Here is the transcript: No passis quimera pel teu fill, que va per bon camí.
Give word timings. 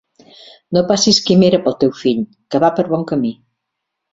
No 0.77 0.81
passis 0.91 1.19
quimera 1.27 1.61
pel 1.67 1.77
teu 1.85 1.93
fill, 1.99 2.25
que 2.55 2.63
va 2.65 2.73
per 2.81 2.87
bon 2.95 3.09
camí. 3.13 3.35